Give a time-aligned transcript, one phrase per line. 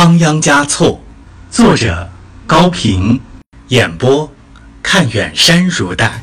[0.00, 1.00] 仓央嘉措，
[1.50, 2.08] 作者
[2.46, 3.20] 高平，
[3.66, 4.32] 演播
[4.80, 6.22] 看远山如黛。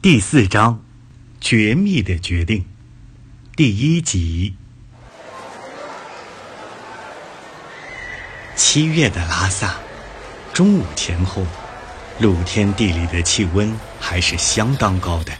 [0.00, 0.82] 第四章，
[1.38, 2.64] 绝密的决定，
[3.54, 4.54] 第一集。
[8.56, 9.74] 七月的拉萨，
[10.54, 11.46] 中午前后，
[12.20, 13.70] 露天地里的气温
[14.00, 15.32] 还是相当高的。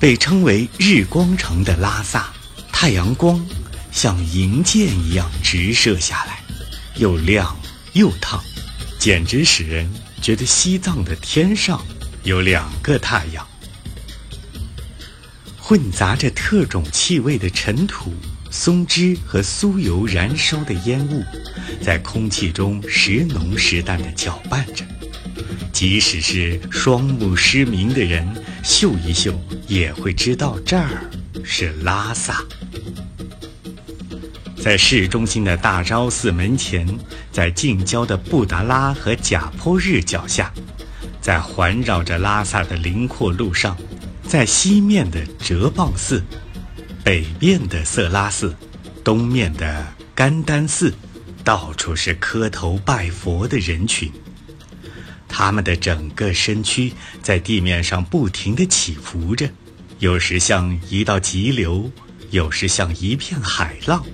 [0.00, 2.30] 被称为“日光城”的拉萨，
[2.72, 3.40] 太阳光。
[3.92, 6.40] 像银箭一样直射下来，
[6.96, 7.56] 又亮
[7.92, 8.42] 又烫，
[8.98, 9.90] 简直使人
[10.22, 11.84] 觉得西藏的天上
[12.22, 13.46] 有两个太阳。
[15.58, 18.12] 混杂着特种气味的尘土、
[18.50, 21.22] 松枝和酥油燃烧的烟雾，
[21.80, 24.84] 在空气中时浓时淡地搅拌着，
[25.72, 28.28] 即使是双目失明的人，
[28.64, 31.08] 嗅一嗅也会知道这儿
[31.44, 32.44] 是拉萨。
[34.62, 36.86] 在市中心的大昭寺门前，
[37.32, 40.52] 在近郊的布达拉和贾坡日脚下，
[41.18, 43.74] 在环绕着拉萨的林廓路上，
[44.22, 46.22] 在西面的哲蚌寺，
[47.02, 48.54] 北面的色拉寺，
[49.02, 50.92] 东面的甘丹寺，
[51.42, 54.12] 到处是磕头拜佛的人群。
[55.26, 59.48] 他们的整个身躯在地面上不停地起伏着，
[60.00, 61.90] 有时像一道急流，
[62.30, 64.04] 有时像一片海浪。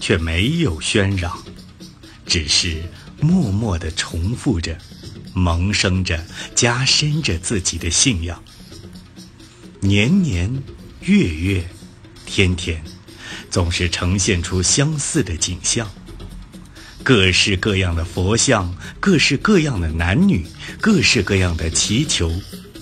[0.00, 1.36] 却没有喧嚷，
[2.26, 2.82] 只是
[3.20, 4.76] 默默地重复着，
[5.32, 8.42] 萌生着、加深着自己的信仰。
[9.80, 10.62] 年年、
[11.00, 11.68] 月月、
[12.24, 12.82] 天天，
[13.50, 15.88] 总是呈现出相似的景象：
[17.02, 20.44] 各式各样的佛像，各式各样的男女，
[20.80, 22.32] 各式各样的祈求，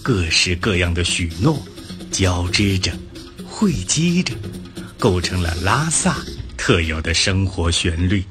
[0.02, 1.62] 各式各样的许诺，
[2.10, 2.92] 交织着、
[3.44, 4.34] 汇集着，
[4.98, 6.16] 构成了拉萨。
[6.66, 8.24] 特有的生活旋律，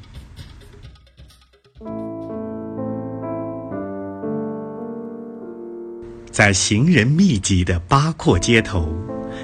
[6.32, 8.92] 在行人密集的八廓街头，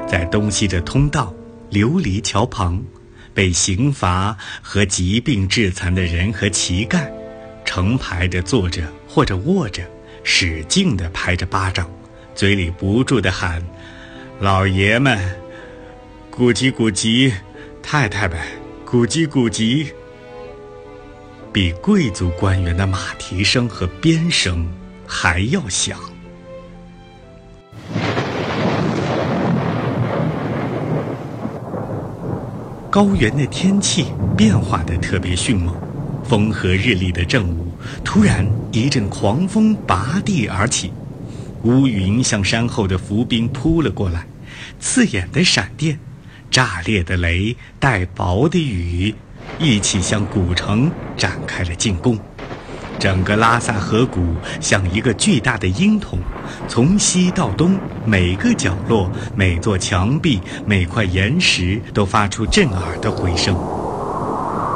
[0.08, 1.32] 在东西的通道、
[1.70, 2.82] 琉璃桥旁，
[3.32, 7.08] 被刑罚和疾病致残的人和乞丐，
[7.64, 9.84] 成排的坐着或者卧着，
[10.24, 11.88] 使劲地拍着巴掌，
[12.34, 13.62] 嘴里不住地喊
[14.42, 15.16] ：“老爷们，
[16.28, 17.32] 古籍古籍，
[17.84, 18.36] 太太们。”
[18.90, 19.86] 古籍古籍，
[21.52, 24.66] 比贵族官员的马蹄声和鞭声
[25.06, 25.96] 还要响。
[32.90, 34.06] 高原的天气
[34.36, 35.72] 变化的特别迅猛，
[36.24, 37.72] 风和日丽的正午，
[38.04, 40.92] 突然一阵狂风拔地而起，
[41.62, 44.26] 乌云向山后的伏兵扑了过来，
[44.80, 45.96] 刺眼的闪电。
[46.50, 49.14] 炸裂的雷带薄的雨，
[49.58, 52.18] 一起向古城展开了进攻。
[52.98, 56.18] 整个拉萨河谷像一个巨大的鹰筒，
[56.68, 63.54] 从西到东，每个角落、每座墙壁、每块岩石都发出震耳的回声。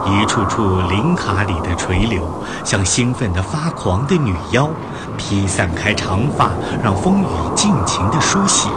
[0.07, 2.27] 一处处林卡里的垂柳，
[2.65, 4.71] 像兴奋的发狂的女妖，
[5.19, 6.53] 披散开长发，
[6.83, 8.69] 让风雨尽情地梳洗。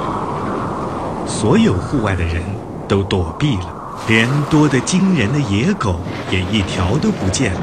[1.27, 2.41] 所有户外的人。
[2.87, 5.99] 都躲避了，连多得惊人的野狗
[6.31, 7.61] 也一条都不见了，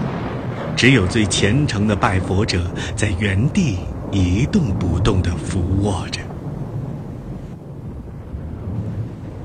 [0.77, 3.79] 只有最虔诚的拜佛者在原地
[4.13, 6.21] 一动不动地伏卧着。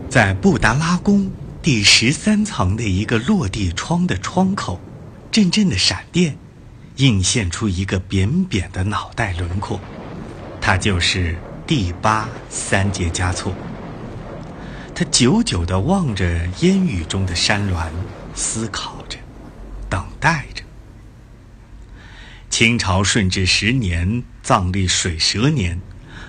[0.10, 1.30] 在布达拉宫
[1.62, 4.80] 第十三层的一个落地窗的窗口，
[5.32, 6.36] 阵阵的闪电
[6.96, 9.80] 映现出一个扁扁的脑袋轮廓，
[10.60, 11.38] 他就是
[11.68, 13.54] 第八三节加措。
[15.00, 17.90] 他久久地望着烟雨中的山峦，
[18.36, 19.18] 思考着，
[19.90, 20.62] 等待着。
[22.50, 25.80] 清朝顺治十年藏历水蛇年，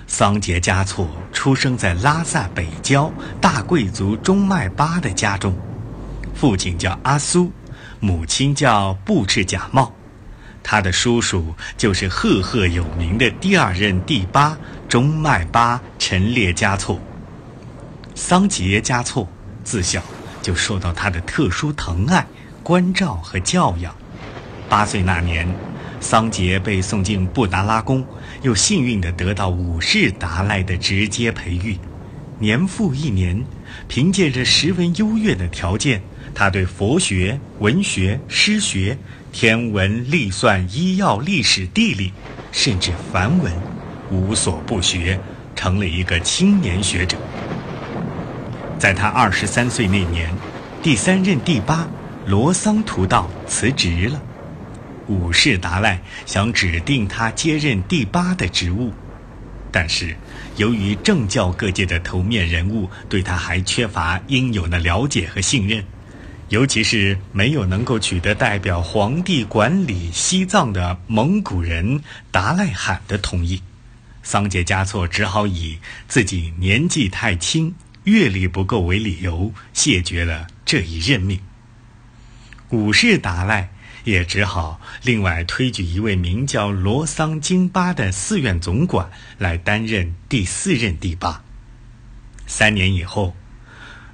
[0.07, 3.11] 桑杰嘉措出生在拉萨北郊
[3.41, 5.53] 大贵族中迈巴的家中，
[6.33, 7.51] 父亲叫阿苏，
[7.99, 9.93] 母亲叫布赤贾茂，
[10.63, 14.57] 他的叔叔就是赫赫有名的第二任第八
[14.87, 16.97] 中迈巴陈列嘉措。
[18.15, 19.27] 桑杰嘉措
[19.63, 20.01] 自小
[20.41, 22.25] 就受到他的特殊疼爱、
[22.63, 23.95] 关照和教养。
[24.67, 25.47] 八岁那年，
[25.99, 28.05] 桑杰被送进布达拉宫，
[28.41, 31.77] 又幸运地得到五世达赖的直接培育。
[32.39, 33.45] 年复一年，
[33.87, 36.01] 凭借着十分优越的条件，
[36.33, 38.97] 他对佛学、文学、诗学、
[39.31, 42.11] 天文、历算、医药、历史、地理，
[42.51, 43.53] 甚至梵文，
[44.09, 45.19] 无所不学，
[45.55, 47.15] 成了一个青年学者。
[48.81, 50.35] 在他二十三岁那年，
[50.81, 51.87] 第三任第八
[52.25, 54.19] 罗桑图道辞职了。
[55.05, 58.91] 五世达赖想指定他接任第八的职务，
[59.71, 60.17] 但是
[60.57, 65.85] 由于政教各界的头面人物对他还缺乏应有的了解和信任，
[66.49, 72.01] 尤其是没有能够取得代表皇帝管理西藏的蒙古人
[72.31, 73.61] 达赖罕的同意，
[74.23, 75.77] 桑杰嘉措只好以
[76.07, 77.75] 自己年纪太轻、
[78.05, 81.39] 阅历不够为理由，谢绝了这一任命。
[82.69, 83.71] 五世达赖。
[84.03, 91.43] 也只好另外推举一位名叫罗桑金巴的寺院总管来担任第四任第八。
[92.47, 93.35] 三年以后，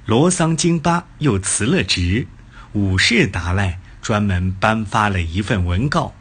[0.04, 2.26] 罗桑金巴又辞了职，
[2.72, 6.14] 五世达赖专门颁发了一份文告，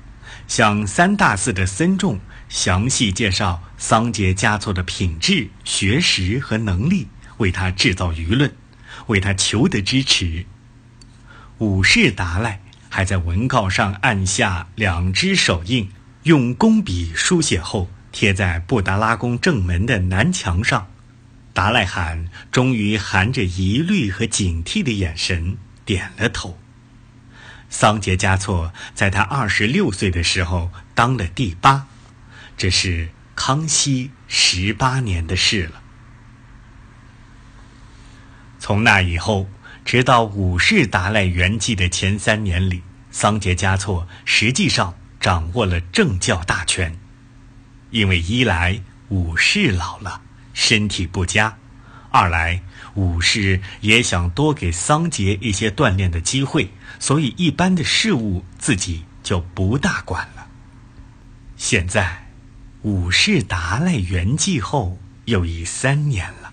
[0.47, 7.07] 向三大寺的僧众详细介绍桑杰嘉措的品质、学识和能力，
[7.37, 8.53] 为他制造舆论，
[9.07, 10.45] 为他求得支持。
[11.59, 12.61] 五世达赖。
[12.89, 15.91] 还在文告上按下两只手印，
[16.23, 20.87] 用工笔书写后贴在布达拉宫正门的南墙上。
[21.53, 26.57] 达赖罕终于含着疑虑和警惕的眼神点了头。
[27.69, 31.87] 桑杰嘉措在他二十六岁的时候当了第八，
[32.57, 35.81] 这是康熙十八年的事了。
[38.67, 39.47] 从那以后。
[39.85, 46.93] 直到五世达赖圆寂的前三年里，桑杰嘉措实际上掌握了政教大权。
[47.89, 50.19] 因为一来五世老了，
[50.53, 51.55] 身体不佳；
[52.11, 52.61] 二来
[52.95, 56.69] 五世也想多给桑杰一些锻炼的机会，
[56.99, 60.45] 所以一般的事务自己就不大管了。
[61.55, 62.27] 现在，
[62.81, 66.46] 五世达赖圆寂后又已三年了。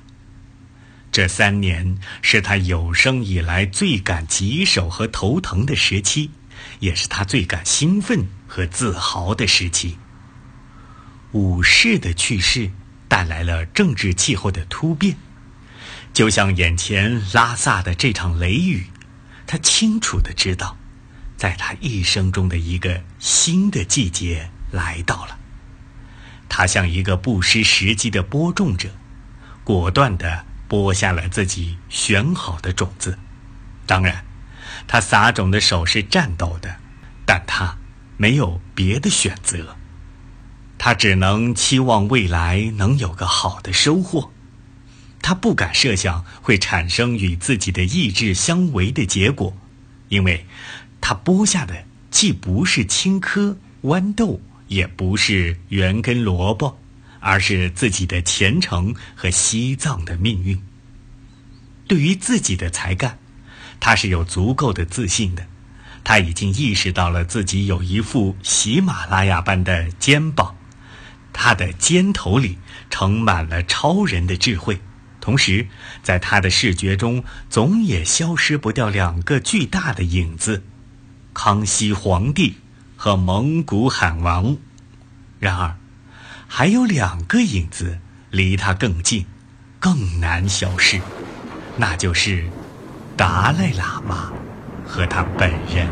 [1.14, 6.32] 这三年是他有生以来最感棘手和头疼的时期，
[6.81, 9.96] 也是他最感兴奋和自豪的时期。
[11.31, 12.72] 武士的去世
[13.06, 15.16] 带来了政治气候的突变，
[16.12, 18.87] 就像眼前拉萨的这场雷雨，
[19.46, 20.76] 他清楚的知道，
[21.37, 25.38] 在他一生中的一个新的季节来到了。
[26.49, 28.88] 他像一个不失时机的播种者，
[29.62, 30.46] 果断的。
[30.75, 33.17] 播下了自己选好的种子，
[33.87, 34.25] 当然，
[34.88, 36.81] 他撒种的手是颤抖的，
[37.25, 37.79] 但他
[38.17, 39.76] 没有别的选择，
[40.76, 44.32] 他只能期望未来能有个好的收获。
[45.23, 49.56] 他不敢设想会产生与自己的意志相违的结果，
[50.09, 50.44] 因为，
[51.00, 53.55] 他播下的既不是青稞、
[53.85, 56.81] 豌豆，也不是圆根萝卜。
[57.25, 60.62] 而是自己的前程和西藏的命运。
[61.88, 63.19] 对于自己的才干，
[63.81, 65.47] 他是有足够的自信的。
[66.05, 70.55] 他已经意识到了自己有一副喜马拉雅般的肩膀，
[71.32, 72.59] 他的肩头里
[72.91, 74.81] 盛满了超人的智慧。
[75.19, 75.67] 同时，
[76.03, 80.62] 在他的视觉中，总也消失不掉两个巨大的影子：
[81.32, 82.56] 康熙皇帝
[82.97, 84.59] 和蒙古罕王。
[85.41, 85.76] 然而。
[86.56, 87.99] 还有两个影子
[88.31, 89.27] 离他更近，
[89.81, 91.01] 更难消失，
[91.77, 92.49] 那就是
[93.17, 94.33] 达赖喇嘛
[94.87, 95.89] 和他本人。